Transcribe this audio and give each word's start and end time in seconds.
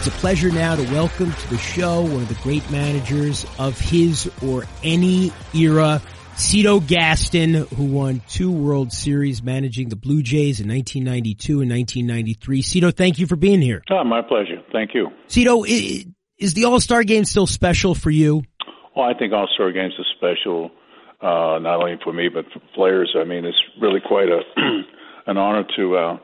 It's 0.00 0.06
a 0.06 0.12
pleasure 0.12 0.50
now 0.50 0.76
to 0.76 0.82
welcome 0.94 1.30
to 1.30 1.50
the 1.50 1.58
show 1.58 2.00
one 2.00 2.22
of 2.22 2.28
the 2.28 2.38
great 2.42 2.70
managers 2.70 3.44
of 3.58 3.78
his 3.78 4.30
or 4.42 4.64
any 4.82 5.30
era, 5.54 6.00
Cito 6.36 6.80
Gaston, 6.80 7.52
who 7.52 7.84
won 7.84 8.22
two 8.26 8.50
World 8.50 8.94
Series 8.94 9.42
managing 9.42 9.90
the 9.90 9.96
Blue 9.96 10.22
Jays 10.22 10.58
in 10.58 10.68
1992 10.70 11.60
and 11.60 11.70
1993. 11.70 12.62
Cito, 12.62 12.90
thank 12.90 13.18
you 13.18 13.26
for 13.26 13.36
being 13.36 13.60
here. 13.60 13.82
Oh, 13.90 14.02
my 14.02 14.22
pleasure. 14.22 14.62
Thank 14.72 14.94
you. 14.94 15.08
Cito, 15.28 15.64
is 15.64 16.54
the 16.54 16.64
All-Star 16.64 17.04
game 17.04 17.26
still 17.26 17.46
special 17.46 17.94
for 17.94 18.08
you? 18.08 18.42
Well, 18.96 19.04
I 19.04 19.12
think 19.12 19.34
All-Star 19.34 19.70
games 19.70 19.92
are 19.98 20.06
special, 20.16 20.70
uh, 21.20 21.58
not 21.58 21.82
only 21.82 21.98
for 22.02 22.14
me, 22.14 22.30
but 22.30 22.46
for 22.54 22.60
players. 22.74 23.14
I 23.20 23.24
mean, 23.24 23.44
it's 23.44 23.62
really 23.78 24.00
quite 24.00 24.30
a, 24.30 24.40
an 25.26 25.36
honor 25.36 25.66
to, 25.76 25.96
uh, 25.96 26.18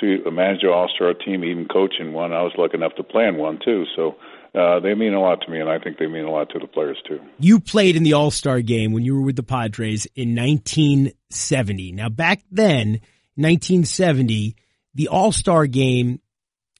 to 0.00 0.30
manage 0.30 0.62
an 0.62 0.70
All-Star 0.70 1.14
team, 1.14 1.44
even 1.44 1.66
coaching 1.66 2.12
one. 2.12 2.32
I 2.32 2.42
was 2.42 2.52
lucky 2.58 2.76
enough 2.76 2.94
to 2.96 3.02
play 3.02 3.26
in 3.26 3.36
one 3.36 3.58
too. 3.64 3.84
So, 3.94 4.16
uh, 4.56 4.80
they 4.80 4.94
mean 4.94 5.12
a 5.12 5.20
lot 5.20 5.42
to 5.42 5.50
me, 5.50 5.60
and 5.60 5.68
I 5.68 5.78
think 5.78 5.98
they 5.98 6.06
mean 6.06 6.24
a 6.24 6.30
lot 6.30 6.48
to 6.50 6.58
the 6.58 6.66
players 6.66 6.96
too. 7.06 7.20
You 7.38 7.60
played 7.60 7.94
in 7.94 8.04
the 8.04 8.14
All 8.14 8.30
Star 8.30 8.62
game 8.62 8.92
when 8.92 9.04
you 9.04 9.14
were 9.14 9.22
with 9.22 9.36
the 9.36 9.42
Padres 9.42 10.06
in 10.16 10.34
1970. 10.34 11.92
Now, 11.92 12.08
back 12.08 12.42
then, 12.50 13.00
1970, 13.34 14.56
the 14.94 15.08
All 15.08 15.30
Star 15.30 15.66
game 15.66 16.20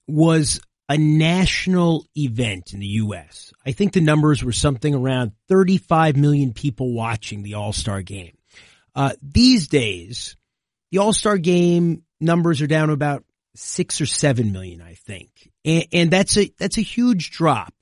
was 0.09 0.61
a 0.89 0.97
national 0.97 2.07
event 2.17 2.73
in 2.73 2.81
the 2.81 2.87
U.S. 2.87 3.53
I 3.67 3.73
think 3.73 3.93
the 3.93 4.01
numbers 4.01 4.43
were 4.43 4.53
something 4.53 4.95
around 4.95 5.33
35 5.49 6.17
million 6.17 6.55
people 6.55 6.95
watching 6.95 7.43
the 7.43 7.55
All 7.55 7.75
Star 7.75 8.01
game. 8.01 8.39
Uh, 8.95 9.13
these 9.21 9.69
days, 9.69 10.37
the 10.91 10.99
All 10.99 11.13
Star 11.13 11.37
game 11.37 12.05
numbers 12.21 12.63
are 12.63 12.67
down 12.67 12.91
about 12.91 13.25
six 13.55 14.01
or 14.01 14.07
seven 14.07 14.53
million, 14.53 14.81
I 14.81 14.95
think. 14.95 15.51
And, 15.65 15.87
and 15.93 16.11
that's 16.11 16.37
a, 16.37 16.53
that's 16.59 16.79
a 16.79 16.83
huge 16.83 17.31
drop. 17.31 17.75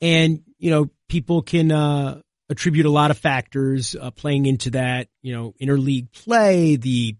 And, 0.00 0.42
you 0.58 0.70
know, 0.70 0.90
people 1.08 1.42
can, 1.42 1.70
uh, 1.70 2.20
attribute 2.48 2.86
a 2.86 2.90
lot 2.90 3.10
of 3.10 3.18
factors, 3.18 3.96
uh, 3.98 4.10
playing 4.10 4.46
into 4.46 4.70
that, 4.70 5.08
you 5.22 5.34
know, 5.34 5.54
interleague 5.60 6.12
play, 6.12 6.76
the, 6.76 7.16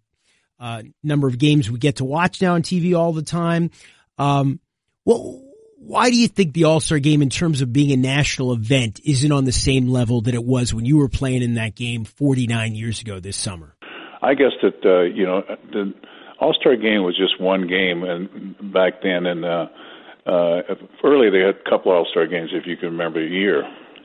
uh, 0.58 0.83
number 1.03 1.27
of 1.27 1.39
games 1.39 1.70
we 1.70 1.78
get 1.78 1.97
to 1.97 2.05
watch 2.05 2.41
now 2.41 2.55
on 2.55 2.62
TV 2.62 2.97
all 2.97 3.12
the 3.12 3.23
time. 3.23 3.70
Um, 4.19 4.61
well, 5.05 5.42
why 5.78 6.11
do 6.11 6.17
you 6.17 6.28
think 6.28 6.55
the 6.55 6.64
All-Star 6.64 7.00
game 7.00 7.23
in 7.23 7.30
terms 7.30 7.61
of 7.61 7.73
being 7.73 7.91
a 7.91 7.97
national 7.97 8.53
event 8.53 9.00
isn't 9.05 9.33
on 9.33 9.45
the 9.45 9.53
same 9.53 9.89
level 9.89 10.20
that 10.23 10.34
it 10.34 10.45
was 10.45 10.73
when 10.73 10.84
you 10.84 10.98
were 10.98 11.08
playing 11.08 11.42
in 11.42 11.55
that 11.55 11.75
game 11.75 12.05
49 12.05 12.75
years 12.77 13.00
ago 13.00 13.19
this 13.19 13.36
summer? 13.36 13.75
I 14.23 14.34
guess 14.34 14.53
that, 14.62 14.84
uh, 14.84 15.03
you 15.03 15.27
know, 15.27 15.42
the, 15.73 15.92
all 16.43 16.55
Star 16.55 16.75
Game 16.75 17.05
was 17.05 17.17
just 17.17 17.41
one 17.41 17.69
game, 17.69 18.03
and 18.03 18.73
back 18.73 18.95
then, 19.03 19.27
and 19.27 19.45
uh, 19.45 19.67
uh, 20.27 20.62
early 21.05 21.31
they 21.31 21.47
had 21.47 21.55
a 21.55 21.71
couple 21.71 21.93
All 21.93 22.07
Star 22.11 22.27
games, 22.27 22.51
if 22.53 22.67
you 22.67 22.77
can 22.77 22.91
remember, 22.91 23.23
a 23.23 23.29
year. 23.29 23.62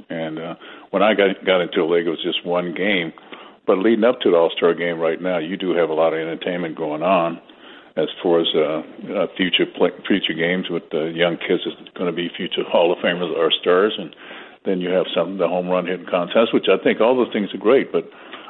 And 0.09 0.37
uh, 0.37 0.55
when 0.91 1.01
I 1.01 1.15
got 1.15 1.43
got 1.43 1.61
into 1.61 1.81
the 1.81 1.85
league, 1.85 2.05
it 2.05 2.11
was 2.11 2.21
just 2.21 2.45
one 2.45 2.75
game. 2.75 3.11
But 3.65 3.79
leading 3.79 4.05
up 4.05 4.21
to 4.21 4.29
the 4.29 4.37
All 4.37 4.51
Star 4.55 4.75
Game, 4.75 4.99
right 4.99 5.19
now, 5.19 5.39
you 5.39 5.57
do 5.57 5.71
have 5.71 5.89
a 5.89 5.93
lot 5.93 6.13
of 6.13 6.19
entertainment 6.19 6.77
going 6.77 7.01
on 7.01 7.41
as 7.97 8.07
far 8.21 8.39
as 8.39 8.47
uh, 8.53 8.85
uh, 9.17 9.27
future 9.35 9.65
play, 9.65 9.89
future 10.07 10.37
games 10.37 10.69
with 10.69 10.83
the 10.91 11.11
young 11.15 11.37
kids 11.37 11.65
that's 11.65 11.89
going 11.97 12.05
to 12.05 12.15
be 12.15 12.29
future 12.37 12.61
Hall 12.69 12.93
of 12.93 12.99
Famers 12.99 13.33
or 13.35 13.49
stars, 13.49 13.97
and 13.97 14.15
then 14.63 14.79
you 14.79 14.89
have 14.89 15.07
some 15.15 15.39
the 15.39 15.47
home 15.47 15.69
run 15.69 15.87
hitting 15.87 16.05
contest, 16.05 16.53
which 16.53 16.67
I 16.69 16.77
think 16.83 17.01
all 17.01 17.17
those 17.17 17.33
things 17.33 17.49
are 17.55 17.57
great. 17.57 17.91
But 17.91 18.05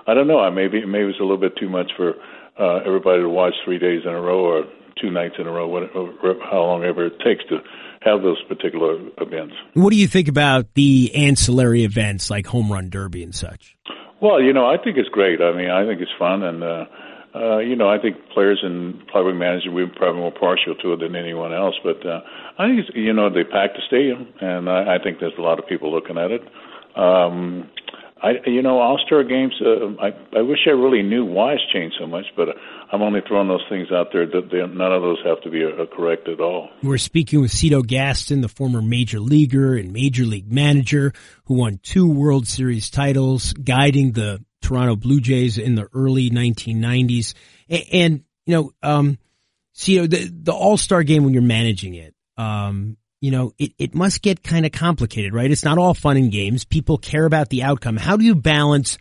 I 0.08 0.14
don't 0.14 0.28
know, 0.28 0.40
I 0.40 0.50
maybe 0.50 0.86
maybe 0.86 1.10
it's 1.10 1.20
a 1.20 1.24
little 1.24 1.40
bit 1.40 1.56
too 1.56 1.70
much 1.70 1.92
for 1.96 2.16
uh, 2.60 2.78
everybody 2.86 3.22
to 3.22 3.30
watch 3.30 3.54
three 3.66 3.80
days 3.80 4.02
in 4.06 4.12
a 4.12 4.22
row 4.22 4.46
or 4.46 4.64
two 5.02 5.12
nights 5.12 5.36
in 5.38 5.48
a 5.48 5.52
row, 5.52 5.68
whatever, 5.68 6.12
how 6.50 6.62
long 6.62 6.84
ever 6.84 7.06
it 7.06 7.20
takes 7.24 7.44
to 7.50 7.60
have 8.02 8.22
those 8.22 8.42
particular 8.48 9.00
events. 9.20 9.54
What 9.74 9.92
do 9.92 9.98
you 9.98 10.08
think 10.08 10.28
about 10.28 10.74
the 10.74 11.12
ancillary 11.16 11.84
events 11.84 12.30
like 12.30 12.48
home 12.48 12.72
run 12.72 12.90
derby 12.90 13.24
and 13.24 13.34
such? 13.34 13.76
Well, 14.22 14.42
you 14.42 14.54
know, 14.54 14.66
I 14.66 14.78
think 14.84 14.98
it's 14.98 15.10
great. 15.10 15.42
I 15.42 15.56
mean, 15.56 15.70
I 15.70 15.86
think 15.86 16.02
it's 16.02 16.12
fun, 16.18 16.42
and 16.42 16.64
uh, 16.64 16.86
uh, 17.36 17.58
you 17.60 17.76
know, 17.76 17.88
I 17.88 18.00
think 18.00 18.18
players 18.34 18.60
and 18.64 19.06
probably 19.08 19.34
managers 19.34 19.68
we're 19.72 19.88
probably 19.88 20.22
more 20.22 20.32
partial 20.32 20.74
to 20.74 20.94
it 20.94 21.00
than 21.00 21.16
anyone 21.16 21.54
else. 21.54 21.76
But 21.84 22.04
uh, 22.06 22.22
I 22.58 22.68
think 22.68 22.80
it's, 22.80 22.90
you 22.96 23.14
know 23.14 23.30
they 23.30 23.44
pack 23.44 23.76
the 23.76 23.82
stadium, 23.86 24.28
and 24.42 24.70
I, 24.70 24.96
I 24.96 25.04
think 25.04 25.20
there's 25.20 25.38
a 25.38 25.42
lot 25.42 25.60
of 25.60 25.68
people 25.68 25.92
looking 25.92 26.18
at 26.18 26.32
it. 26.32 26.42
Um, 26.98 27.70
I, 28.22 28.32
you 28.46 28.62
know, 28.62 28.80
All 28.80 29.00
Star 29.06 29.24
games. 29.24 29.54
Uh, 29.64 29.96
I 30.02 30.08
I 30.38 30.42
wish 30.42 30.60
I 30.68 30.72
really 30.72 31.04
knew 31.04 31.26
why 31.26 31.54
it's 31.54 31.64
changed 31.72 31.96
so 32.00 32.08
much, 32.08 32.26
but 32.36 32.50
I'm 32.92 33.02
only 33.02 33.22
throwing 33.28 33.48
those 33.48 33.66
things 33.70 33.92
out 33.92 34.08
there 34.14 34.26
that 34.26 34.50
they, 34.52 34.58
none 34.58 34.92
of 34.92 35.02
those 35.02 35.18
have 35.26 35.42
to 35.42 35.50
be 35.50 35.64
uh, 35.64 35.86
correct 35.96 36.28
at 36.28 36.40
all. 36.40 36.70
We're 36.82 36.98
speaking 36.98 37.42
with 37.42 37.52
Cito 37.52 37.82
Gaston, 37.82 38.42
the 38.42 38.48
former 38.48 38.82
major 38.82 39.20
leaguer 39.20 39.76
and 39.76 39.92
major 39.92 40.24
league 40.24 40.52
manager 40.52 41.14
who 41.46 41.56
won 41.56 41.80
two 41.84 42.10
World 42.10 42.48
Series 42.48 42.90
titles, 42.90 43.54
guiding 43.54 44.14
the 44.14 44.44
Toronto 44.62 44.96
Blue 44.96 45.22
Jays 45.22 45.58
in 45.58 45.76
the 45.76 45.88
early 45.94 46.30
1990s. 46.30 47.34
And, 47.70 47.84
and 47.92 48.24
you 48.46 48.56
know, 48.56 48.72
um, 48.82 49.18
Cito, 49.74 50.08
the 50.08 50.30
the 50.32 50.54
All 50.54 50.78
Star 50.78 51.04
game 51.04 51.24
when 51.24 51.34
you're 51.34 51.44
managing 51.44 51.94
it, 51.94 52.16
um, 52.38 52.98
you 53.22 53.32
know, 53.32 53.52
it, 53.58 53.74
it 53.78 53.96
must 53.96 54.22
get 54.22 54.44
kind 54.44 54.66
of 54.66 54.72
complicated, 54.72 55.34
right? 55.34 55.50
It's 55.50 55.64
not 55.64 55.78
all 55.78 55.94
fun 55.94 56.18
and 56.18 56.32
games. 56.32 56.66
People 56.66 56.98
care 56.98 57.26
about 57.26 57.50
the 57.50 57.64
outcome. 57.64 57.98
How 57.98 58.18
do 58.18 58.24
you 58.24 58.36
balance 58.36 58.98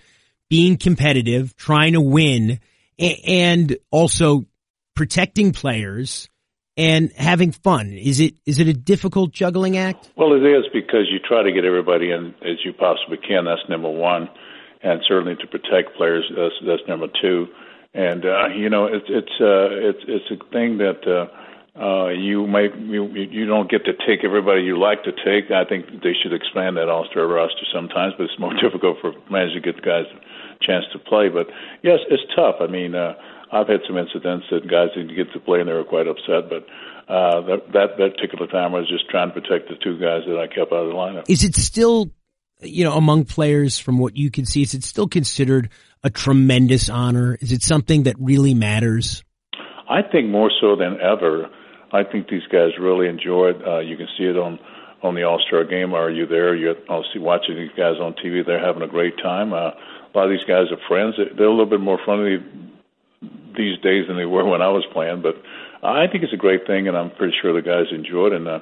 being 0.48 0.76
competitive, 0.76 1.54
trying 1.56 1.92
to 1.92 2.00
win, 2.00 2.60
and 2.98 3.76
also 3.90 4.46
protecting 4.94 5.52
players 5.52 6.28
and 6.76 7.12
having 7.12 7.52
fun? 7.52 7.92
Is 7.92 8.20
it 8.20 8.34
is 8.46 8.58
it 8.58 8.68
a 8.68 8.72
difficult 8.72 9.32
juggling 9.32 9.76
act? 9.76 10.10
Well, 10.16 10.32
it 10.32 10.46
is 10.46 10.64
because 10.72 11.08
you 11.10 11.18
try 11.18 11.42
to 11.42 11.52
get 11.52 11.64
everybody 11.64 12.10
in 12.10 12.34
as 12.42 12.64
you 12.64 12.72
possibly 12.72 13.18
can. 13.18 13.44
That's 13.44 13.68
number 13.68 13.90
one, 13.90 14.28
and 14.82 15.00
certainly 15.06 15.36
to 15.36 15.46
protect 15.46 15.96
players. 15.96 16.24
That's, 16.34 16.54
that's 16.66 16.88
number 16.88 17.08
two. 17.20 17.48
And 17.92 18.24
uh, 18.24 18.48
you 18.56 18.70
know, 18.70 18.86
it's 18.86 19.06
it's 19.08 19.32
uh, 19.40 19.68
it's 19.72 20.04
it's 20.08 20.30
a 20.30 20.50
thing 20.50 20.78
that. 20.78 21.06
Uh, 21.06 21.42
uh, 21.76 22.08
you 22.08 22.46
may 22.46 22.68
you, 22.72 23.04
you 23.12 23.44
don't 23.44 23.70
get 23.70 23.84
to 23.84 23.92
take 24.06 24.24
everybody 24.24 24.62
you 24.62 24.78
like 24.80 25.04
to 25.04 25.12
take. 25.12 25.50
I 25.50 25.64
think 25.68 26.02
they 26.02 26.16
should 26.16 26.32
expand 26.32 26.76
that 26.78 26.88
All-Star 26.88 27.26
roster 27.26 27.68
sometimes, 27.72 28.14
but 28.16 28.24
it's 28.24 28.40
more 28.40 28.54
difficult 28.62 28.96
for 29.00 29.12
managers 29.30 29.60
to 29.60 29.72
get 29.72 29.76
the 29.76 29.84
guys 29.84 30.08
a 30.08 30.64
chance 30.64 30.84
to 30.92 30.98
play. 30.98 31.28
But 31.28 31.48
yes, 31.82 32.00
it's 32.08 32.22
tough. 32.34 32.56
I 32.60 32.66
mean, 32.66 32.94
uh, 32.94 33.14
I've 33.52 33.68
had 33.68 33.80
some 33.86 33.98
incidents 33.98 34.46
that 34.50 34.68
guys 34.68 34.88
didn't 34.96 35.14
get 35.14 35.32
to 35.32 35.40
play 35.40 35.60
and 35.60 35.68
they 35.68 35.72
were 35.72 35.84
quite 35.84 36.08
upset, 36.08 36.48
but 36.48 36.64
uh, 37.12 37.40
that, 37.46 37.60
that 37.72 37.88
that 37.98 38.16
particular 38.16 38.46
time 38.48 38.74
I 38.74 38.80
was 38.80 38.88
just 38.88 39.08
trying 39.10 39.32
to 39.32 39.40
protect 39.40 39.68
the 39.68 39.76
two 39.76 40.00
guys 40.00 40.22
that 40.26 40.40
I 40.40 40.48
kept 40.48 40.72
out 40.72 40.82
of 40.84 40.88
the 40.88 40.96
lineup. 40.96 41.24
Is 41.28 41.44
it 41.44 41.54
still, 41.54 42.10
you 42.60 42.84
know, 42.84 42.96
among 42.96 43.26
players 43.26 43.78
from 43.78 43.98
what 43.98 44.16
you 44.16 44.30
can 44.30 44.46
see, 44.46 44.62
is 44.62 44.74
it 44.74 44.82
still 44.82 45.06
considered 45.06 45.70
a 46.02 46.10
tremendous 46.10 46.88
honor? 46.88 47.36
Is 47.40 47.52
it 47.52 47.62
something 47.62 48.04
that 48.04 48.16
really 48.18 48.54
matters? 48.54 49.22
I 49.88 50.02
think 50.02 50.28
more 50.30 50.50
so 50.60 50.74
than 50.74 50.98
ever. 51.00 51.48
I 51.96 52.04
think 52.04 52.28
these 52.28 52.46
guys 52.52 52.70
really 52.78 53.08
enjoy 53.08 53.50
it. 53.50 53.66
Uh, 53.66 53.78
you 53.80 53.96
can 53.96 54.08
see 54.18 54.24
it 54.24 54.36
on 54.36 54.58
on 55.02 55.14
the 55.14 55.22
All 55.22 55.40
Star 55.46 55.64
Game. 55.64 55.94
Are 55.94 56.10
you 56.10 56.26
there? 56.26 56.54
You're 56.54 56.76
obviously 56.88 57.20
watching 57.20 57.56
these 57.56 57.70
guys 57.76 57.96
on 58.00 58.14
TV. 58.14 58.44
They're 58.44 58.64
having 58.64 58.82
a 58.82 58.88
great 58.88 59.16
time. 59.22 59.52
Uh, 59.52 59.70
a 59.70 60.12
lot 60.14 60.24
of 60.24 60.30
these 60.30 60.46
guys 60.48 60.66
are 60.70 60.80
friends. 60.88 61.14
They're 61.16 61.46
a 61.46 61.50
little 61.50 61.66
bit 61.66 61.80
more 61.80 61.98
friendly 62.04 62.38
these 63.56 63.78
days 63.82 64.06
than 64.08 64.16
they 64.16 64.24
were 64.24 64.44
when 64.44 64.62
I 64.62 64.68
was 64.68 64.84
playing. 64.92 65.22
But 65.22 65.36
I 65.82 66.06
think 66.06 66.24
it's 66.24 66.32
a 66.32 66.38
great 66.38 66.66
thing, 66.66 66.88
and 66.88 66.96
I'm 66.96 67.10
pretty 67.10 67.34
sure 67.40 67.52
the 67.52 67.62
guys 67.62 67.86
enjoy 67.92 68.28
it. 68.28 68.32
And 68.34 68.48
uh, 68.48 68.60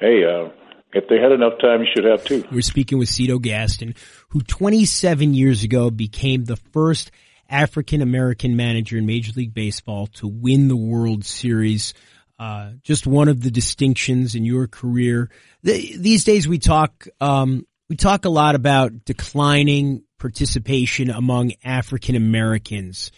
hey, 0.00 0.24
uh, 0.24 0.48
if 0.92 1.08
they 1.08 1.20
had 1.20 1.32
enough 1.32 1.58
time, 1.60 1.80
you 1.80 1.88
should 1.94 2.04
have 2.04 2.24
too. 2.24 2.44
We're 2.50 2.62
speaking 2.62 2.98
with 2.98 3.08
Cito 3.08 3.38
Gaston, 3.38 3.94
who 4.28 4.40
27 4.40 5.34
years 5.34 5.64
ago 5.64 5.90
became 5.90 6.44
the 6.44 6.56
first 6.56 7.10
African 7.48 8.00
American 8.00 8.56
manager 8.56 8.96
in 8.96 9.06
Major 9.06 9.32
League 9.36 9.54
Baseball 9.54 10.06
to 10.18 10.26
win 10.26 10.68
the 10.68 10.76
World 10.76 11.24
Series. 11.24 11.94
Uh, 12.44 12.72
just 12.82 13.06
one 13.06 13.28
of 13.28 13.42
the 13.42 13.50
distinctions 13.50 14.34
in 14.34 14.44
your 14.44 14.66
career. 14.66 15.30
The, 15.62 15.96
these 15.96 16.24
days 16.24 16.46
we 16.46 16.58
talk, 16.58 17.08
um, 17.18 17.66
we 17.88 17.96
talk 17.96 18.26
a 18.26 18.28
lot 18.28 18.54
about 18.54 19.06
declining 19.06 20.02
participation 20.18 21.08
among 21.08 21.52
African 21.64 22.16
Americans 22.16 23.12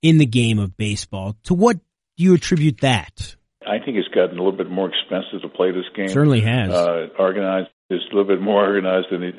in 0.00 0.16
the 0.16 0.24
game 0.24 0.58
of 0.58 0.78
baseball. 0.78 1.36
To 1.44 1.52
what 1.52 1.76
do 2.16 2.24
you 2.24 2.32
attribute 2.32 2.80
that? 2.80 3.36
I 3.66 3.84
think 3.84 3.98
it's 3.98 4.08
gotten 4.08 4.38
a 4.38 4.42
little 4.42 4.56
bit 4.56 4.70
more 4.70 4.88
expensive 4.88 5.42
to 5.42 5.54
play 5.54 5.72
this 5.72 5.84
game. 5.94 6.08
Certainly 6.08 6.40
has. 6.40 6.70
Uh, 6.72 7.08
organized. 7.18 7.68
It's 7.90 8.02
a 8.10 8.16
little 8.16 8.34
bit 8.34 8.40
more 8.40 8.64
organized 8.64 9.08
than 9.10 9.22
it 9.22 9.34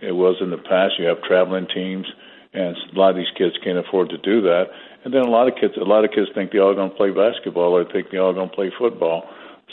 it 0.00 0.12
was 0.12 0.38
in 0.40 0.50
the 0.50 0.58
past. 0.58 0.94
You 0.98 1.06
have 1.06 1.22
traveling 1.22 1.68
teams, 1.72 2.06
and 2.52 2.74
a 2.74 2.98
lot 2.98 3.10
of 3.10 3.16
these 3.16 3.30
kids 3.38 3.54
can't 3.62 3.78
afford 3.78 4.08
to 4.08 4.18
do 4.18 4.42
that. 4.42 4.64
And 5.04 5.12
then 5.12 5.22
a 5.22 5.30
lot 5.30 5.48
of 5.48 5.54
kids, 5.54 5.74
a 5.76 5.84
lot 5.84 6.04
of 6.04 6.10
kids 6.12 6.28
think 6.34 6.52
they're 6.52 6.62
all 6.62 6.74
going 6.74 6.90
to 6.90 6.96
play 6.96 7.10
basketball 7.10 7.74
or 7.74 7.84
think 7.84 8.08
they're 8.10 8.22
all 8.22 8.32
going 8.32 8.48
to 8.48 8.54
play 8.54 8.70
football. 8.78 9.24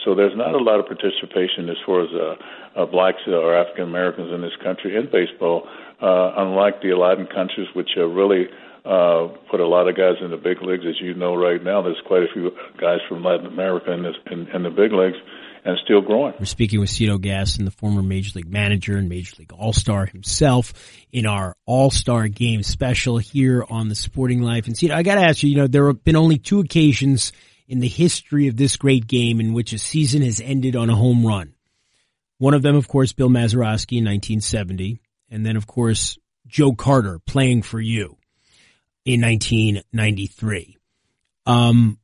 So 0.03 0.15
there's 0.15 0.35
not 0.35 0.55
a 0.55 0.57
lot 0.57 0.79
of 0.79 0.87
participation 0.87 1.69
as 1.69 1.77
far 1.85 2.01
as 2.03 2.09
uh, 2.13 2.81
uh, 2.81 2.85
blacks 2.85 3.19
or 3.27 3.55
African 3.55 3.83
Americans 3.83 4.31
in 4.33 4.41
this 4.41 4.55
country 4.63 4.95
in 4.95 5.09
baseball, 5.11 5.67
uh, 6.01 6.33
unlike 6.37 6.81
the 6.81 6.93
Latin 6.95 7.27
countries, 7.27 7.67
which 7.73 7.89
uh, 7.97 8.05
really 8.05 8.47
uh, 8.85 9.27
put 9.51 9.59
a 9.59 9.67
lot 9.67 9.87
of 9.87 9.97
guys 9.97 10.15
in 10.21 10.31
the 10.31 10.37
big 10.37 10.61
leagues. 10.61 10.85
As 10.87 11.01
you 11.01 11.13
know, 11.13 11.35
right 11.35 11.61
now, 11.61 11.81
there's 11.81 12.01
quite 12.07 12.23
a 12.23 12.31
few 12.33 12.51
guys 12.79 12.99
from 13.07 13.23
Latin 13.23 13.45
America 13.45 13.91
in, 13.91 14.03
this, 14.03 14.15
in, 14.31 14.47
in 14.47 14.63
the 14.63 14.69
big 14.69 14.93
leagues 14.93 15.19
and 15.65 15.77
still 15.83 16.01
growing. 16.01 16.33
We're 16.39 16.45
speaking 16.45 16.79
with 16.79 16.89
Cito 16.89 17.17
Gaston, 17.17 17.65
the 17.65 17.71
former 17.71 18.01
Major 18.01 18.37
League 18.37 18.49
manager 18.49 18.97
and 18.97 19.09
Major 19.09 19.35
League 19.39 19.53
All-Star 19.53 20.05
himself 20.05 20.73
in 21.11 21.25
our 21.25 21.55
All-Star 21.65 22.27
Game 22.27 22.63
special 22.63 23.17
here 23.17 23.65
on 23.69 23.89
the 23.89 23.95
Sporting 23.95 24.41
Life. 24.41 24.67
And 24.67 24.77
Cito, 24.77 24.95
I 24.95 25.03
gotta 25.03 25.21
ask 25.21 25.43
you, 25.43 25.49
you 25.49 25.57
know, 25.57 25.67
there 25.67 25.87
have 25.87 26.03
been 26.03 26.15
only 26.15 26.37
two 26.37 26.59
occasions 26.59 27.31
in 27.67 27.79
the 27.79 27.87
history 27.87 28.47
of 28.47 28.57
this 28.57 28.77
great 28.77 29.07
game 29.07 29.39
in 29.39 29.53
which 29.53 29.73
a 29.73 29.77
season 29.77 30.21
has 30.23 30.41
ended 30.41 30.75
on 30.75 30.89
a 30.89 30.95
home 30.95 31.25
run. 31.25 31.53
One 32.39 32.53
of 32.53 32.61
them, 32.61 32.75
of 32.75 32.87
course, 32.87 33.13
Bill 33.13 33.29
Mazeroski 33.29 33.97
in 33.97 34.05
1970. 34.05 35.01
And 35.29 35.45
then, 35.45 35.55
of 35.55 35.67
course, 35.67 36.17
Joe 36.47 36.73
Carter 36.73 37.19
playing 37.19 37.61
for 37.61 37.79
you 37.79 38.17
in 39.05 39.21
1993. 39.21 40.77
Um, 41.45 41.99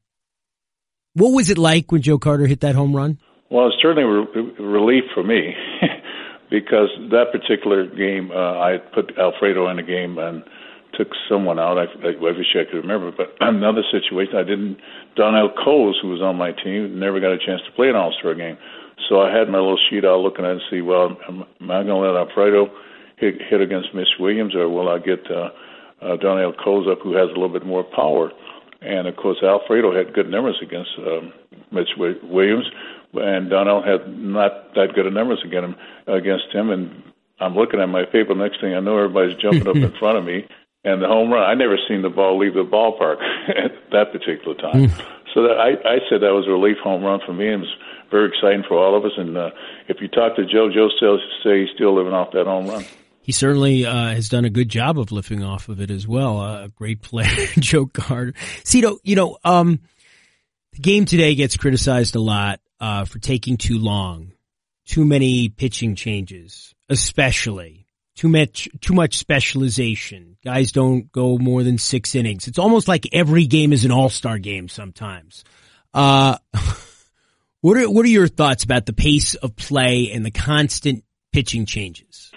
what 1.13 1.30
was 1.30 1.50
it 1.50 1.58
like 1.58 1.92
when 1.92 2.01
Joe 2.01 2.19
Carter 2.19 2.46
hit 2.46 2.62
that 2.62 2.75
home 2.75 2.96
run? 2.96 3.19
Well, 3.50 3.68
it's 3.68 3.78
certainly 3.82 4.04
a 4.04 4.64
relief 4.64 5.04
for 5.14 5.24
me 5.24 5.54
because 6.50 6.90
that 7.12 7.32
particular 7.32 7.86
game, 7.86 8.32
uh, 8.32 8.60
I 8.60 8.78
put 8.94 9.18
Alfredo 9.18 9.70
in 9.70 9.78
the 9.78 9.84
game 9.84 10.18
and 10.18 10.44
took 10.98 11.10
someone 11.30 11.60
out. 11.60 11.78
I, 11.78 11.86
I 12.08 12.20
wish 12.20 12.56
I 12.56 12.66
could 12.66 12.78
remember, 12.78 13.12
but 13.12 13.36
another 13.42 13.84
situation, 13.92 14.36
I 14.36 14.44
didn't. 14.44 14.78
Darnell 15.16 15.52
Coles, 15.64 15.98
who 16.02 16.10
was 16.10 16.22
on 16.22 16.38
my 16.38 16.52
team, 16.52 17.00
never 17.00 17.20
got 17.20 17.32
a 17.32 17.38
chance 17.38 17.62
to 17.66 17.72
play 17.76 17.90
an 17.90 17.96
All 17.96 18.14
Star 18.20 18.34
game. 18.34 18.58
So 19.10 19.22
I 19.22 19.30
had 19.36 19.50
my 19.50 19.60
little 19.60 19.80
sheet 19.90 20.06
out 20.06 20.22
looking 20.22 20.46
at 20.46 20.52
it 20.52 20.54
and 20.54 20.62
see, 20.72 20.82
well, 20.82 21.18
am, 21.28 21.44
am 21.62 21.72
I 21.72 21.84
going 21.84 22.02
to 22.02 22.12
let 22.12 22.16
Alfredo 22.16 22.72
hit, 23.18 23.36
hit 23.50 23.62
against 23.62 23.94
Mitch 23.94 24.18
Williams, 24.20 24.56
or 24.56 24.70
will 24.70 24.90
I 24.90 25.00
get 25.00 25.20
uh, 25.30 25.50
uh, 26.02 26.18
Darnell 26.18 26.54
Coles 26.54 26.88
up, 26.90 27.00
who 27.04 27.14
has 27.14 27.30
a 27.30 27.38
little 27.38 27.50
bit 27.50 27.66
more 27.66 27.84
power? 27.84 28.32
And 28.82 29.08
of 29.08 29.16
course, 29.18 29.38
Alfredo 29.44 29.96
had 29.96 30.14
good 30.14 30.30
numbers 30.30 30.58
against 30.62 30.92
um, 31.00 31.34
Mitch 31.72 31.90
Williams, 31.98 32.66
and 33.18 33.50
Darnell 33.50 33.82
had 33.82 34.08
not 34.08 34.74
that 34.76 34.94
good 34.96 35.06
of 35.06 35.14
numbers 35.14 35.42
against 35.46 35.66
him. 35.66 35.76
Against 36.08 36.54
him, 36.54 36.70
and 36.70 37.04
I'm 37.40 37.56
looking 37.56 37.80
at 37.80 37.88
my 37.88 38.06
paper. 38.06 38.36
Next 38.36 38.62
thing 38.62 38.74
I 38.74 38.80
know, 38.80 38.98
everybody's 38.98 39.38
jumping 39.38 39.68
up 39.68 39.76
in 39.76 39.92
front 40.00 40.18
of 40.18 40.26
me, 40.26 40.48
and 40.84 41.02
the 41.02 41.08
home 41.08 41.32
run. 41.32 41.44
I 41.44 41.54
never 41.54 41.78
seen 41.88 42.02
the 42.02 42.10
ball 42.10 42.38
leave 42.38 42.54
the 42.54 42.64
ballpark 42.64 43.18
at 43.50 43.72
that 43.92 44.12
particular 44.12 44.56
time. 44.56 44.88
Mm. 44.88 45.06
So 45.34 45.44
that 45.44 45.60
I, 45.60 45.72
I 45.84 45.98
said 46.10 46.22
that 46.22 46.32
was 46.32 46.48
a 46.48 46.52
relief 46.52 46.78
home 46.82 47.04
run 47.04 47.20
for 47.26 47.34
me, 47.34 47.48
and 47.48 47.64
it 47.64 47.66
was 47.66 47.76
very 48.10 48.30
exciting 48.30 48.64
for 48.68 48.78
all 48.78 48.96
of 48.96 49.04
us. 49.04 49.12
And 49.18 49.36
uh, 49.36 49.50
if 49.90 49.98
you 50.00 50.08
talk 50.08 50.36
to 50.38 50.46
Joe, 50.46 50.70
Joe 50.74 50.90
still 50.96 51.20
say 51.44 51.62
he's 51.62 51.76
still 51.76 51.96
living 51.96 52.14
off 52.14 52.32
that 52.32 52.46
home 52.46 52.68
run. 52.68 52.86
He 53.22 53.32
certainly 53.32 53.86
uh, 53.86 54.14
has 54.14 54.30
done 54.30 54.46
a 54.46 54.52
good 54.52 54.70
job 54.70 55.00
of 55.00 55.12
lifting 55.12 55.44
off 55.44 55.68
of 55.68 55.82
it 55.82 55.90
as 55.90 56.08
well. 56.08 56.40
Uh, 56.40 56.66
a 56.66 56.70
great 56.70 57.02
player, 57.02 57.48
Joe 57.60 57.88
Carter. 57.88 58.34
Cito, 58.64 59.00
you 59.04 59.16
know, 59.16 59.38
um, 59.44 59.80
the 60.74 60.80
game 60.80 61.06
today 61.06 61.34
gets 61.34 61.58
criticized 61.58 62.16
a 62.16 62.20
lot 62.20 62.60
uh, 62.80 63.06
for 63.06 63.19
taking 63.19 63.57
too 63.57 63.77
long, 63.77 64.33
too 64.86 65.06
many 65.06 65.50
pitching 65.50 65.95
changes, 65.95 66.74
especially 66.89 67.86
too 68.16 68.30
much 68.30 68.69
too 68.81 68.94
much 68.94 69.18
specialization. 69.18 70.38
Guys 70.44 70.72
don't 70.72 71.12
go 71.12 71.38
more 71.38 71.63
than 71.63 71.77
six 71.77 72.16
innings. 72.16 72.48
It's 72.48 72.60
almost 72.60 72.88
like 72.88 73.07
every 73.13 73.45
game 73.45 73.74
is 73.74 73.86
an 73.86 73.92
all 73.92 74.10
star 74.10 74.39
game 74.39 74.69
sometimes. 74.69 75.44
Uh, 75.94 76.38
what 77.62 77.77
are 77.77 77.89
what 77.89 78.06
are 78.06 78.10
your 78.10 78.27
thoughts 78.27 78.63
about 78.63 78.86
the 78.86 78.94
pace 78.94 79.36
of 79.36 79.56
play 79.56 80.12
and 80.12 80.25
the 80.25 80.31
constant 80.31 81.04
pitching 81.31 81.66
changes? 81.66 82.31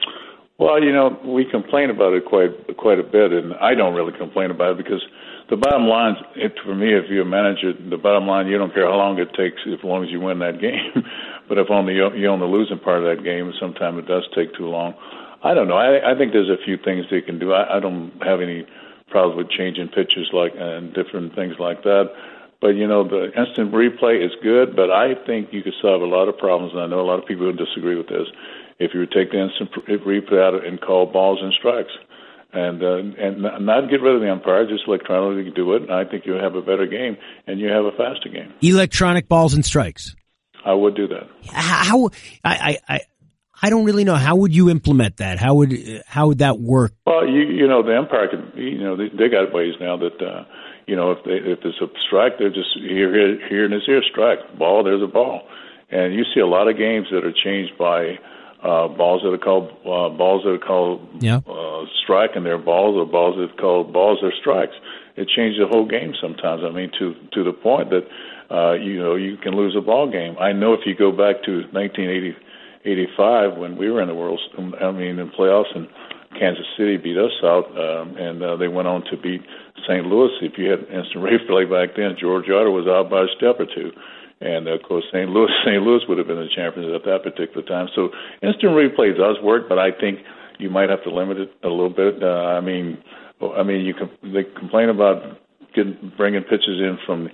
Well, 0.59 0.83
you 0.83 0.93
know, 0.93 1.17
we 1.25 1.45
complain 1.45 1.91
about 1.91 2.15
it 2.15 2.25
quite 2.25 2.77
quite 2.77 2.99
a 2.99 3.05
bit, 3.05 3.33
and 3.33 3.55
I 3.55 3.75
don't 3.75 3.95
really 3.95 4.17
complain 4.19 4.51
about 4.51 4.73
it 4.73 4.79
because 4.79 5.03
the 5.49 5.57
bottom 5.57 5.87
line, 5.87 6.17
it, 6.37 6.53
for 6.65 6.75
me, 6.75 6.95
if 6.95 7.09
you're 7.09 7.23
a 7.23 7.25
manager, 7.25 7.73
the 7.73 7.97
bottom 7.97 8.27
line, 8.27 8.49
you 8.49 8.59
don't 8.59 8.73
care 8.73 8.85
how 8.85 8.97
long 8.97 9.19
it 9.19 9.33
takes, 9.33 9.63
as 9.67 9.83
long 9.83 10.05
as 10.05 10.11
you 10.11 10.21
win 10.21 10.39
that 10.41 10.61
game. 10.61 11.05
but 11.49 11.59
if 11.59 11.71
only 11.71 11.95
you 11.95 12.27
own 12.27 12.41
the 12.41 12.47
losing 12.47 12.79
part 12.79 13.03
of 13.03 13.17
that 13.17 13.25
game, 13.25 13.53
sometimes 13.59 13.99
it 13.99 14.07
does 14.07 14.29
take 14.35 14.55
too 14.55 14.69
long. 14.69 14.95
I 15.43 15.55
don't 15.55 15.69
know. 15.69 15.77
I, 15.77 16.13
I 16.13 16.19
think 16.19 16.33
there's 16.33 16.51
a 16.51 16.63
few 16.65 16.77
things 16.77 17.07
they 17.11 17.23
can 17.23 17.39
do. 17.39 17.53
I, 17.53 17.77
I 17.77 17.81
don't 17.81 18.13
have 18.23 18.41
any 18.41 18.67
problems 19.09 19.39
with 19.39 19.51
changing 19.51 19.89
pitches 19.89 20.29
like 20.33 20.53
and 20.57 20.93
different 20.93 21.35
things 21.35 21.55
like 21.59 21.83
that. 21.85 22.13
But 22.61 22.75
you 22.75 22.87
know, 22.87 23.07
the 23.07 23.33
instant 23.39 23.73
replay 23.73 24.25
is 24.25 24.33
good, 24.43 24.75
but 24.75 24.91
I 24.91 25.15
think 25.15 25.53
you 25.53 25.63
could 25.63 25.75
solve 25.81 26.03
a 26.03 26.07
lot 26.07 26.29
of 26.29 26.37
problems, 26.37 26.73
and 26.73 26.83
I 26.83 26.87
know 26.87 27.01
a 27.01 27.07
lot 27.07 27.21
of 27.21 27.27
people 27.27 27.47
who 27.47 27.53
disagree 27.53 27.95
with 27.95 28.09
this 28.09 28.27
if 28.79 28.95
you 28.95 29.01
would 29.01 29.13
take 29.13 29.31
the 29.31 29.41
instant 29.41 29.71
replay 29.87 30.43
out 30.43 30.67
and 30.67 30.81
call 30.81 31.07
balls 31.07 31.39
and 31.43 31.53
strikes, 31.53 31.93
and 32.53 32.83
uh, 32.83 33.23
and 33.23 33.43
not 33.67 33.91
get 33.91 34.01
rid 34.01 34.15
of 34.15 34.21
the 34.23 34.31
umpire, 34.31 34.67
just 34.67 34.85
electronically 34.87 35.53
do 35.55 35.75
it. 35.75 35.83
And 35.83 35.93
I 35.93 36.05
think 36.05 36.27
you 36.27 36.33
have 36.33 36.55
a 36.55 36.63
better 36.63 36.87
game 36.87 37.17
and 37.47 37.61
you 37.61 37.69
have 37.69 37.85
a 37.85 37.93
faster 37.93 38.29
game. 38.29 38.55
Electronic 38.63 39.29
balls 39.29 39.55
and 39.55 39.65
strikes. 39.65 40.15
I 40.65 40.73
would 40.73 40.97
do 40.97 41.09
that. 41.09 41.29
How 41.53 42.11
I 42.45 42.79
I. 42.89 43.01
I 43.61 43.71
don't 43.71 43.85
really 43.85 44.05
know 44.05 44.15
how 44.15 44.37
would 44.37 44.55
you 44.55 44.71
implement 44.71 45.17
that. 45.17 45.41
How 45.41 45.55
would 45.55 45.73
how 46.07 46.29
would 46.29 46.39
that 46.39 46.61
work? 46.61 46.93
Well, 47.05 47.27
you 47.27 47.41
you 47.41 47.67
know 47.67 47.83
the 47.83 47.99
umpire 47.99 48.29
can 48.29 48.53
you 48.55 48.79
know 48.79 48.97
they, 48.97 49.09
they 49.09 49.29
got 49.29 49.53
ways 49.53 49.75
now 49.81 49.97
that 49.97 50.23
uh, 50.23 50.45
you 50.87 50.95
know 50.95 51.11
if 51.11 51.25
they 51.25 51.33
if 51.33 51.59
there's 51.65 51.81
a 51.83 51.87
strike 52.07 52.39
they're 52.39 52.55
just 52.55 52.71
here 52.79 53.13
here 53.13 53.49
here 53.49 53.65
and 53.65 53.75
it's 53.75 53.85
here 53.85 54.01
strike 54.09 54.39
ball 54.57 54.85
there's 54.85 55.03
a 55.03 55.09
ball, 55.13 55.43
and 55.91 56.15
you 56.15 56.23
see 56.33 56.39
a 56.39 56.47
lot 56.47 56.69
of 56.69 56.79
games 56.79 57.09
that 57.11 57.25
are 57.25 57.33
changed 57.33 57.77
by 57.77 58.19
uh, 58.63 58.89
balls 58.89 59.23
that 59.23 59.33
are 59.33 59.39
called 59.39 59.71
uh, 59.87 60.11
balls 60.17 60.43
that 60.45 60.51
are 60.51 60.59
called 60.59 61.07
yeah. 61.21 61.41
uh, 61.47 61.85
strike, 62.03 62.31
and 62.35 62.45
they're 62.45 62.59
balls, 62.59 62.97
or 62.97 63.07
balls 63.07 63.37
that 63.37 63.55
are 63.55 63.61
called 63.61 63.93
balls 63.93 64.19
or 64.23 64.33
strikes. 64.41 64.75
It 65.17 65.29
changes 65.29 65.61
the 65.61 65.67
whole 65.67 65.87
game 65.87 66.15
sometimes. 66.21 66.63
I 66.65 66.71
mean, 66.71 66.91
to 66.99 67.15
to 67.33 67.45
the 67.45 67.53
point 67.53 67.91
that 67.91 68.07
uh, 68.51 68.75
you 68.75 68.99
know 68.99 69.15
you 69.15 69.37
can 69.37 69.55
lose 69.55 69.77
a 69.77 69.81
ball 69.81 70.11
game. 70.11 70.37
I 70.41 70.53
know 70.53 70.75
if 70.75 70.81
you 70.87 70.97
go 70.97 71.13
back 71.13 71.45
to 71.45 71.63
1980, 71.71 72.35
85 72.85 73.57
when 73.57 73.77
we 73.77 73.91
were 73.91 74.03
in 74.03 74.09
the 74.09 74.15
World, 74.15 74.41
I 74.59 74.91
mean, 74.91 75.19
in 75.19 75.31
playoffs, 75.31 75.75
and 75.75 75.87
Kansas 76.39 76.67
City 76.77 76.97
beat 76.97 77.17
us 77.17 77.33
out, 77.45 77.67
um, 77.79 78.17
and 78.17 78.43
uh, 78.43 78.57
they 78.57 78.69
went 78.69 78.89
on 78.89 79.05
to 79.11 79.17
beat 79.17 79.43
St. 79.87 80.05
Louis. 80.05 80.31
If 80.43 80.59
you 80.59 80.71
had 80.71 80.81
instant 80.91 81.23
replay 81.31 81.71
back 81.71 81.95
then, 81.97 82.17
George 82.19 82.51
Orta 82.51 82.71
was 82.71 82.87
out 82.89 83.09
by 83.09 83.23
a 83.23 83.31
step 83.37 83.61
or 83.61 83.67
two 83.67 83.93
and 84.41 84.69
of 84.69 84.83
course 84.83 85.05
St. 85.13 85.29
Louis 85.29 85.51
St. 85.65 85.83
Louis 85.83 86.01
would 86.09 86.19
have 86.19 86.27
been 86.27 86.41
the 86.41 86.49
champions 86.55 86.95
at 86.95 87.05
that 87.05 87.23
particular 87.23 87.63
time. 87.67 87.89
So 87.95 88.11
instant 88.43 88.73
replay 88.73 89.17
does 89.17 89.37
work, 89.43 89.69
but 89.69 89.79
I 89.79 89.91
think 89.91 90.21
you 90.59 90.71
might 90.71 90.91
have 90.91 91.03
to 91.05 91.11
limit 91.11 91.39
it 91.39 91.51
a 91.63 91.69
little 91.69 91.91
bit. 91.91 92.23
Uh, 92.23 92.27
I 92.27 92.61
mean, 92.61 92.99
I 93.41 93.63
mean 93.63 93.85
you 93.85 93.95
can 93.95 94.11
they 94.23 94.45
complain 94.59 94.89
about 94.89 95.39
getting 95.75 96.13
bringing 96.17 96.43
pitches 96.43 96.81
in 96.81 96.99
from 97.07 97.29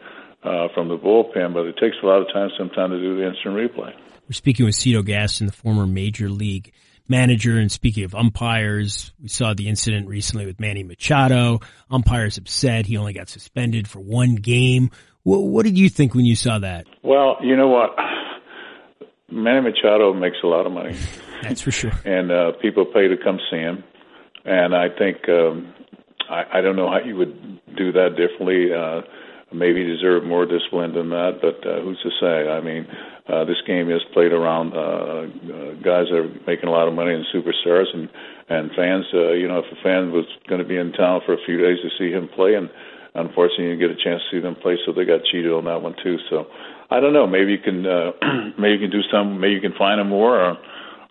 uh, 0.44 0.68
from 0.75 0.88
the 0.88 0.99
bullpen, 0.99 1.54
but 1.54 1.64
it 1.66 1.76
takes 1.78 1.96
a 2.02 2.06
lot 2.06 2.20
of 2.20 2.28
time 2.32 2.50
sometimes 2.58 2.92
to 2.92 3.00
do 3.00 3.16
the 3.16 3.26
instant 3.26 3.54
replay. 3.54 3.92
We're 4.28 4.32
speaking 4.32 4.64
with 4.64 4.75
Cito 4.75 5.02
Gaston, 5.02 5.46
the 5.46 5.52
former 5.52 5.87
major 5.87 6.30
league 6.30 6.73
manager. 7.08 7.58
And 7.58 7.70
speaking 7.70 8.04
of 8.04 8.14
umpires, 8.14 9.12
we 9.20 9.28
saw 9.28 9.54
the 9.54 9.68
incident 9.68 10.08
recently 10.08 10.46
with 10.46 10.61
Manny 10.61 10.82
Machado. 10.82 11.61
Umpires 11.90 12.38
upset. 12.38 12.87
He 12.87 12.96
only 12.96 13.12
got 13.12 13.28
suspended 13.28 13.88
for 13.88 14.00
one 14.00 14.37
game. 14.37 14.90
What, 15.23 15.38
what 15.38 15.64
did 15.64 15.78
you 15.78 15.88
think 15.88 16.14
when 16.14 16.25
you 16.25 16.37
saw 16.37 16.58
that? 16.58 16.87
Well, 17.02 17.37
you 17.42 17.56
know 17.56 17.68
what? 17.68 17.90
Manny 19.30 19.61
Machado 19.61 20.12
makes 20.12 20.37
a 20.44 20.46
lot 20.46 20.66
of 20.66 20.73
money. 20.73 20.96
That's 21.42 21.61
for 21.61 21.70
sure. 21.70 21.92
and 22.04 22.30
uh, 22.30 22.52
people 22.61 22.84
pay 22.84 23.08
to 23.08 23.16
come 23.16 23.38
see 23.50 23.58
him. 23.58 23.84
And 24.44 24.75
I 24.75 24.88
think 24.88 25.28
um, 25.28 25.75
I, 26.28 26.58
I 26.58 26.61
don't 26.61 26.76
know 26.76 26.90
how 26.90 26.99
you 26.99 27.16
would 27.16 27.61
do 27.76 27.92
that 27.92 28.11
differently. 28.16 28.73
Uh, 28.73 29.00
maybe 29.52 29.84
deserve 29.84 30.25
more 30.25 30.44
discipline 30.46 30.94
than 30.94 31.11
that, 31.11 31.38
but 31.40 31.66
uh, 31.66 31.80
who's 31.80 31.99
to 32.02 32.11
say? 32.20 32.50
I 32.50 32.61
mean, 32.61 32.87
uh, 33.28 33.45
this 33.45 33.61
game 33.66 33.90
is 33.90 34.02
played 34.12 34.33
around 34.33 34.75
uh, 34.75 34.76
uh, 34.76 35.73
guys 35.81 36.07
that 36.11 36.19
are 36.19 36.33
making 36.47 36.69
a 36.69 36.73
lot 36.73 36.88
of 36.88 36.95
money 36.95 37.14
and 37.14 37.25
superstars 37.35 37.87
and 37.95 38.09
and 38.49 38.71
fans. 38.76 39.07
Uh, 39.14 39.33
you 39.33 39.49
know, 39.49 39.59
if 39.59 39.64
a 39.73 39.83
fan 39.83 40.12
was 40.12 40.26
going 40.49 40.61
to 40.61 40.69
be 40.69 40.76
in 40.76 40.93
town 40.93 41.23
for 41.25 41.33
a 41.33 41.45
few 41.47 41.57
days 41.57 41.78
to 41.83 41.88
see 41.99 42.12
him 42.12 42.28
play 42.28 42.54
and 42.54 42.69
unfortunately, 43.14 43.71
you 43.71 43.76
get 43.76 43.90
a 43.90 44.02
chance 44.02 44.23
to 44.23 44.37
see 44.37 44.40
them 44.40 44.54
play, 44.57 44.76
so 44.85 44.93
they 44.93 45.04
got 45.04 45.21
cheated 45.31 45.52
on 45.52 45.64
that 45.64 45.81
one 45.83 45.95
too. 46.02 46.19
So 46.28 46.47
I 46.90 47.00
don't 47.00 47.12
know. 47.12 47.26
Maybe 47.26 47.52
you 47.52 47.59
can 47.59 47.87
uh, 47.87 48.12
maybe 48.59 48.75
you 48.75 48.88
can 48.88 48.90
do 48.90 49.02
some. 49.11 49.40
Maybe 49.40 49.54
you 49.54 49.61
can 49.61 49.75
find 49.78 50.00
them 50.00 50.09
more, 50.09 50.38
or 50.38 50.57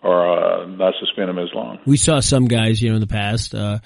or 0.02 0.62
uh, 0.62 0.66
not 0.66 0.94
suspend 1.00 1.28
them 1.28 1.38
as 1.38 1.48
long. 1.54 1.78
We 1.86 1.96
saw 1.96 2.20
some 2.20 2.46
guys, 2.46 2.80
you 2.80 2.90
know, 2.90 2.96
in 2.96 3.00
the 3.00 3.06
past. 3.06 3.54
Uh, 3.54 3.78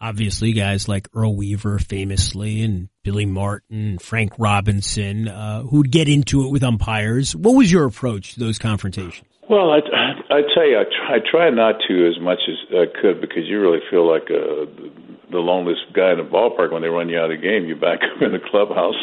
obviously, 0.00 0.52
guys 0.52 0.88
like 0.88 1.08
Earl 1.14 1.36
Weaver, 1.36 1.78
famously, 1.78 2.62
and 2.62 2.88
Billy 3.02 3.26
Martin, 3.26 3.98
Frank 3.98 4.32
Robinson, 4.38 5.28
uh, 5.28 5.62
who'd 5.62 5.90
get 5.90 6.08
into 6.08 6.46
it 6.46 6.50
with 6.50 6.62
umpires. 6.62 7.34
What 7.34 7.54
was 7.56 7.70
your 7.70 7.84
approach 7.84 8.34
to 8.34 8.40
those 8.40 8.58
confrontations? 8.58 9.28
Well, 9.48 9.70
I, 9.70 9.78
I 9.78 10.42
tell 10.54 10.66
you, 10.66 10.78
I 10.78 10.84
try, 10.84 11.16
I 11.16 11.18
try 11.30 11.50
not 11.50 11.76
to 11.86 12.08
as 12.08 12.20
much 12.20 12.40
as 12.48 12.56
I 12.74 12.86
could 13.00 13.20
because 13.20 13.44
you 13.46 13.60
really 13.60 13.78
feel 13.90 14.08
like 14.10 14.26
uh, 14.26 14.66
the 15.30 15.38
loneliest 15.38 15.92
guy 15.94 16.12
in 16.12 16.18
the 16.18 16.26
ballpark 16.26 16.72
when 16.72 16.82
they 16.82 16.88
run 16.88 17.08
you 17.08 17.18
out 17.18 17.30
of 17.30 17.38
the 17.38 17.42
game. 17.42 17.66
You 17.66 17.76
back 17.76 18.00
up 18.10 18.22
in 18.22 18.32
the 18.32 18.42
clubhouse, 18.42 18.98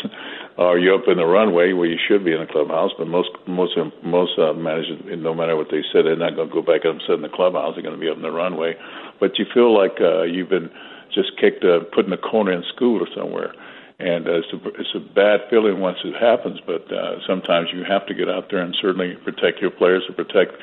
or 0.58 0.80
you 0.80 0.96
up 0.96 1.08
in 1.08 1.18
the 1.18 1.26
runway 1.26 1.74
where 1.74 1.88
you 1.88 2.00
should 2.08 2.24
be 2.24 2.34
in 2.34 2.40
the 2.40 2.52
clubhouse. 2.52 2.92
But 2.98 3.08
most 3.08 3.30
most 3.48 3.78
most 4.04 4.40
uh, 4.40 4.54
managers, 4.54 5.00
no 5.20 5.34
matter 5.34 5.56
what 5.56 5.68
they 5.72 5.84
said, 5.92 6.06
they're 6.06 6.20
not 6.20 6.36
going 6.36 6.50
to 6.50 6.54
go 6.54 6.62
back 6.62 6.84
up 6.84 6.96
and 6.96 7.04
sit 7.08 7.16
in 7.16 7.24
the 7.24 7.34
clubhouse. 7.34 7.76
They're 7.76 7.84
going 7.84 7.96
to 7.96 8.02
be 8.02 8.10
up 8.10 8.18
in 8.18 8.24
the 8.24 8.32
runway. 8.32 8.76
But 9.20 9.40
you 9.40 9.46
feel 9.54 9.74
like 9.76 10.00
uh, 10.02 10.24
you've 10.24 10.50
been 10.50 10.70
just 11.14 11.32
kicked, 11.40 11.64
uh, 11.64 11.80
put 11.94 12.06
in 12.06 12.14
a 12.14 12.18
corner 12.18 12.52
in 12.52 12.64
school 12.76 13.02
or 13.02 13.08
somewhere 13.16 13.54
and 14.00 14.28
uh, 14.28 14.40
it's 14.40 14.54
a 14.54 14.58
it's 14.80 14.96
a 14.96 15.00
bad 15.00 15.42
feeling 15.50 15.80
once 15.80 15.98
it 16.04 16.14
happens. 16.20 16.60
But 16.66 16.92
uh, 16.92 17.20
sometimes 17.28 17.70
you 17.74 17.84
have 17.88 18.06
to 18.08 18.14
get 18.14 18.30
out 18.30 18.50
there 18.50 18.60
and 18.60 18.76
certainly 18.82 19.16
protect 19.24 19.62
your 19.62 19.72
players 19.72 20.04
and 20.08 20.16
protect 20.16 20.54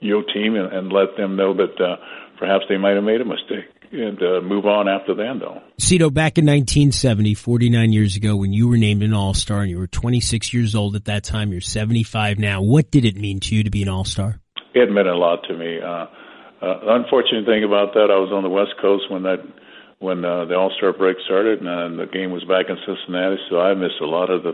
your 0.00 0.22
team 0.22 0.56
and, 0.56 0.72
and 0.72 0.92
let 0.92 1.16
them 1.16 1.36
know 1.36 1.54
that 1.54 1.80
uh, 1.80 1.96
perhaps 2.38 2.64
they 2.68 2.76
might 2.76 2.94
have 2.94 3.04
made 3.04 3.20
a 3.20 3.24
mistake 3.24 3.70
and 3.92 4.20
uh, 4.22 4.40
move 4.40 4.66
on 4.66 4.88
after 4.88 5.14
then, 5.14 5.38
though. 5.38 5.62
Cito, 5.78 6.10
back 6.10 6.36
in 6.36 6.46
1970, 6.46 7.34
49 7.34 7.92
years 7.92 8.16
ago, 8.16 8.34
when 8.36 8.52
you 8.52 8.68
were 8.68 8.76
named 8.76 9.02
an 9.02 9.14
All 9.14 9.34
Star 9.34 9.60
and 9.60 9.70
you 9.70 9.78
were 9.78 9.86
26 9.86 10.52
years 10.52 10.74
old 10.74 10.96
at 10.96 11.04
that 11.04 11.24
time, 11.24 11.52
you're 11.52 11.60
75 11.60 12.38
now. 12.38 12.60
What 12.60 12.90
did 12.90 13.04
it 13.04 13.16
mean 13.16 13.40
to 13.40 13.54
you 13.54 13.62
to 13.62 13.70
be 13.70 13.82
an 13.82 13.88
All 13.88 14.04
Star? 14.04 14.40
It 14.74 14.90
meant 14.90 15.06
a 15.06 15.16
lot 15.16 15.44
to 15.48 15.56
me. 15.56 15.80
Uh, 15.80 16.06
uh, 16.62 16.94
unfortunate 16.98 17.46
thing 17.46 17.64
about 17.64 17.94
that, 17.94 18.10
I 18.10 18.18
was 18.18 18.30
on 18.32 18.42
the 18.42 18.52
West 18.52 18.74
Coast 18.80 19.10
when 19.10 19.22
that 19.24 19.40
when 19.98 20.24
uh, 20.24 20.44
the 20.44 20.54
All 20.54 20.72
Star 20.76 20.92
break 20.92 21.16
started, 21.24 21.60
and 21.60 21.68
uh, 21.68 22.04
the 22.04 22.10
game 22.10 22.30
was 22.30 22.44
back 22.44 22.66
in 22.68 22.76
Cincinnati. 22.84 23.38
So 23.48 23.60
I 23.60 23.74
missed 23.74 24.00
a 24.02 24.06
lot 24.06 24.28
of 24.30 24.42
the 24.42 24.52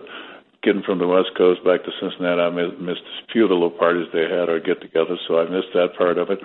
getting 0.63 0.83
from 0.83 0.99
the 0.99 1.09
West 1.09 1.33
Coast 1.37 1.65
back 1.65 1.83
to 1.85 1.91
Cincinnati. 2.01 2.41
I 2.41 2.51
missed 2.51 3.03
a 3.03 3.33
few 3.33 3.45
of 3.45 3.49
the 3.49 3.57
little 3.57 3.75
parties 3.75 4.07
they 4.13 4.29
had 4.29 4.49
or 4.49 4.61
get 4.61 4.81
together, 4.81 5.17
so 5.27 5.41
I 5.41 5.49
missed 5.49 5.73
that 5.75 5.97
part 5.97 6.19
of 6.19 6.31
it. 6.31 6.39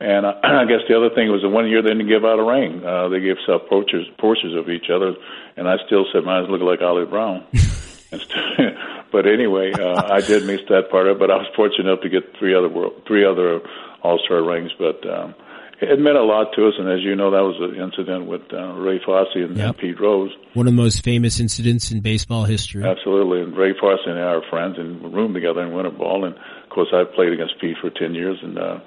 And 0.00 0.24
uh, 0.24 0.34
I 0.42 0.64
guess 0.64 0.86
the 0.88 0.96
other 0.96 1.10
thing 1.14 1.28
was 1.30 1.42
the 1.42 1.50
one 1.50 1.68
year 1.68 1.82
they 1.82 1.90
didn't 1.90 2.08
give 2.08 2.24
out 2.24 2.38
a 2.38 2.46
ring. 2.46 2.84
Uh, 2.84 3.08
they 3.08 3.20
gave 3.20 3.36
self 3.46 3.62
portraits 3.68 4.08
portraits 4.18 4.56
of 4.56 4.70
each 4.70 4.88
other, 4.88 5.14
and 5.56 5.68
I 5.68 5.76
still 5.86 6.06
said 6.12 6.24
mine 6.24 6.46
looked 6.48 6.64
like 6.64 6.80
Ollie 6.80 7.06
Brown. 7.06 7.44
but 9.12 9.26
anyway, 9.26 9.72
uh, 9.72 10.12
I 10.12 10.20
did 10.20 10.44
miss 10.46 10.60
that 10.68 10.90
part 10.90 11.08
of 11.08 11.16
it. 11.16 11.20
But 11.20 11.30
I 11.30 11.36
was 11.36 11.46
fortunate 11.54 11.86
enough 11.86 12.02
to 12.02 12.08
get 12.08 12.36
three 12.38 12.54
other 12.54 12.68
world, 12.68 13.02
three 13.06 13.24
other 13.24 13.60
All 14.02 14.18
Star 14.24 14.42
rings. 14.42 14.72
But 14.78 15.08
um, 15.08 15.34
it 15.80 15.98
meant 16.00 16.16
a 16.16 16.24
lot 16.24 16.52
to 16.56 16.68
us, 16.68 16.74
and 16.78 16.88
as 16.88 17.02
you 17.02 17.14
know, 17.14 17.30
that 17.30 17.44
was 17.44 17.56
an 17.60 17.76
incident 17.76 18.26
with 18.26 18.42
uh, 18.52 18.72
Ray 18.80 18.98
Fosse 19.04 19.28
and, 19.34 19.56
yep. 19.56 19.68
and 19.68 19.78
Pete 19.78 20.00
Rose. 20.00 20.32
One 20.54 20.66
of 20.66 20.72
the 20.72 20.82
most 20.82 21.04
famous 21.04 21.38
incidents 21.38 21.90
in 21.90 22.00
baseball 22.00 22.44
history. 22.44 22.84
Absolutely, 22.84 23.42
and 23.42 23.56
Ray 23.56 23.74
Fosse 23.78 24.00
and 24.06 24.18
I 24.18 24.40
are 24.40 24.42
friends 24.48 24.76
and 24.78 25.12
roomed 25.12 25.34
together 25.34 25.60
in 25.60 25.74
winter 25.74 25.90
ball, 25.90 26.24
and 26.24 26.34
of 26.34 26.70
course 26.70 26.88
I 26.92 27.04
played 27.04 27.32
against 27.32 27.60
Pete 27.60 27.76
for 27.80 27.90
ten 27.90 28.14
years, 28.14 28.38
and 28.42 28.58
uh, 28.58 28.78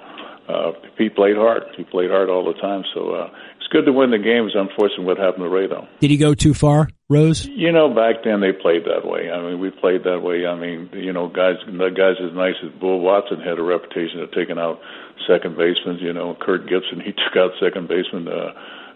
uh, 0.48 0.72
Pete 0.98 1.14
played 1.14 1.36
hard. 1.36 1.62
He 1.76 1.84
played 1.84 2.10
hard 2.10 2.28
all 2.28 2.44
the 2.44 2.58
time, 2.60 2.82
so 2.92 3.14
uh, 3.14 3.30
good 3.70 3.86
to 3.86 3.92
win 3.92 4.10
the 4.10 4.18
games. 4.18 4.52
Unfortunately, 4.54 5.04
what 5.06 5.18
happened 5.18 5.44
to 5.44 5.48
Ray 5.48 5.66
though? 5.66 5.86
Did 6.00 6.10
he 6.10 6.16
go 6.16 6.34
too 6.34 6.54
far, 6.54 6.88
Rose? 7.08 7.46
You 7.46 7.72
know, 7.72 7.88
back 7.94 8.22
then 8.24 8.40
they 8.40 8.52
played 8.52 8.84
that 8.84 9.06
way. 9.08 9.30
I 9.30 9.40
mean, 9.40 9.60
we 9.60 9.70
played 9.70 10.04
that 10.04 10.20
way. 10.20 10.46
I 10.46 10.54
mean, 10.58 10.90
you 10.92 11.12
know, 11.12 11.28
guys, 11.28 11.56
the 11.66 11.90
guys 11.90 12.20
as 12.22 12.34
nice 12.34 12.58
as 12.62 12.70
Bull 12.80 13.00
Watson 13.00 13.40
had 13.40 13.58
a 13.58 13.62
reputation 13.62 14.20
of 14.20 14.30
taking 14.32 14.58
out 14.58 14.80
second 15.26 15.56
basemen. 15.56 15.98
You 15.98 16.12
know, 16.12 16.36
Kirk 16.38 16.68
Gibson, 16.68 17.00
he 17.00 17.12
took 17.16 17.36
out 17.38 17.50
second 17.62 17.88
baseman. 17.88 18.28
Uh, 18.28 18.52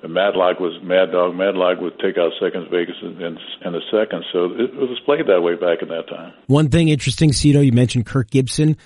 Madlock 0.09 0.61
was 0.61 0.77
Mad 0.83 1.13
Dog. 1.13 1.35
Madlock 1.35 1.81
would 1.81 1.99
take 1.99 2.19
out 2.19 2.33
second 2.39 2.69
baseman 2.71 3.23
in, 3.23 3.39
in 3.65 3.73
the 3.73 3.81
second. 3.91 4.25
So 4.33 4.53
it, 4.53 4.75
it 4.75 4.77
was 4.77 5.01
played 5.07 5.27
that 5.29 5.41
way 5.41 5.55
back 5.55 5.81
in 5.81 5.89
that 5.89 6.09
time. 6.09 6.35
One 6.47 6.69
thing 6.69 6.89
interesting, 6.89 7.33
Cito, 7.33 7.61
you 7.61 7.73
mentioned 7.73 8.05
Kirk 8.05 8.31
Gibson. 8.31 8.77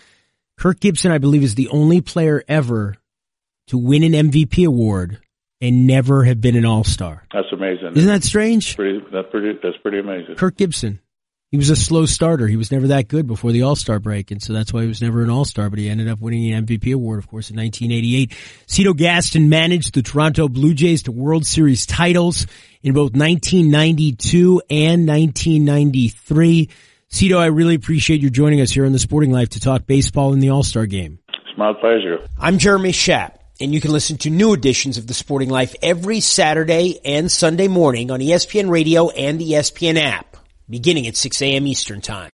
Kirk 0.56 0.80
Gibson, 0.80 1.10
I 1.10 1.18
believe, 1.18 1.42
is 1.42 1.54
the 1.54 1.68
only 1.68 2.00
player 2.00 2.44
ever 2.46 2.96
to 3.68 3.78
win 3.78 4.02
an 4.02 4.12
MVP 4.30 4.66
award 4.66 5.20
and 5.60 5.86
never 5.86 6.24
have 6.24 6.40
been 6.40 6.56
an 6.56 6.64
All 6.64 6.84
Star. 6.84 7.24
That's 7.32 7.52
amazing. 7.52 7.96
Isn't 7.96 8.10
that 8.10 8.24
strange? 8.24 8.76
Pretty, 8.76 9.00
that's 9.12 9.28
pretty. 9.30 9.58
That's 9.62 9.76
pretty 9.78 9.98
amazing. 9.98 10.36
Kirk 10.36 10.56
Gibson 10.56 11.00
he 11.50 11.56
was 11.56 11.70
a 11.70 11.76
slow 11.76 12.04
starter. 12.04 12.46
He 12.46 12.58
was 12.58 12.70
never 12.70 12.88
that 12.88 13.08
good 13.08 13.26
before 13.26 13.52
the 13.52 13.62
All-Star 13.62 13.98
break. 14.00 14.30
And 14.30 14.42
so 14.42 14.52
that's 14.52 14.70
why 14.70 14.82
he 14.82 14.88
was 14.88 15.00
never 15.00 15.22
an 15.22 15.30
All-Star, 15.30 15.70
but 15.70 15.78
he 15.78 15.88
ended 15.88 16.08
up 16.08 16.20
winning 16.20 16.42
the 16.42 16.76
MVP 16.76 16.92
award, 16.92 17.18
of 17.18 17.26
course, 17.26 17.50
in 17.50 17.56
1988. 17.56 18.34
Cito 18.66 18.92
Gaston 18.92 19.48
managed 19.48 19.94
the 19.94 20.02
Toronto 20.02 20.48
Blue 20.48 20.74
Jays 20.74 21.04
to 21.04 21.12
World 21.12 21.46
Series 21.46 21.86
titles 21.86 22.46
in 22.82 22.92
both 22.92 23.12
1992 23.16 24.62
and 24.68 25.08
1993. 25.08 26.68
Cito, 27.08 27.38
I 27.38 27.46
really 27.46 27.74
appreciate 27.74 28.20
you 28.20 28.28
joining 28.28 28.60
us 28.60 28.70
here 28.70 28.84
on 28.84 28.92
the 28.92 28.98
Sporting 28.98 29.32
Life 29.32 29.50
to 29.50 29.60
talk 29.60 29.86
baseball 29.86 30.34
in 30.34 30.40
the 30.40 30.50
All-Star 30.50 30.84
game. 30.84 31.18
It's 31.28 31.56
my 31.56 31.72
pleasure. 31.72 32.18
I'm 32.38 32.58
Jeremy 32.58 32.92
Schaap. 32.92 33.37
And 33.60 33.74
you 33.74 33.80
can 33.80 33.90
listen 33.90 34.18
to 34.18 34.30
new 34.30 34.52
editions 34.52 34.98
of 34.98 35.06
The 35.06 35.14
Sporting 35.14 35.48
Life 35.48 35.74
every 35.82 36.20
Saturday 36.20 37.00
and 37.04 37.30
Sunday 37.30 37.66
morning 37.66 38.10
on 38.10 38.20
ESPN 38.20 38.70
Radio 38.70 39.08
and 39.10 39.40
the 39.40 39.52
ESPN 39.52 40.00
app 40.00 40.36
beginning 40.70 41.06
at 41.08 41.16
6 41.16 41.42
a.m. 41.42 41.66
Eastern 41.66 42.00
Time. 42.00 42.26